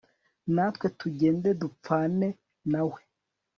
natwe 0.53 0.87
tugende 0.99 1.49
dupfane 1.61 2.27
na 2.71 2.81
we 2.89 2.99